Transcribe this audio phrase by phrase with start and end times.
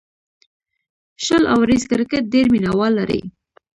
[1.25, 3.21] شل اوریز کرکټ ډېر مینه وال لري.